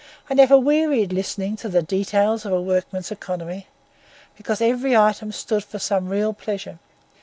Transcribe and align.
I 0.31 0.33
never 0.33 0.57
wearied 0.57 1.13
listening 1.13 1.57
to 1.57 1.69
the 1.69 1.83
details 1.83 2.43
of 2.43 2.51
a 2.53 2.59
workman's 2.59 3.11
economy, 3.11 3.67
because 4.35 4.59
every 4.59 4.97
item 4.97 5.31
stood 5.31 5.63
for 5.63 5.77
some 5.77 6.09
real 6.09 6.33
pleasure. 6.33 6.79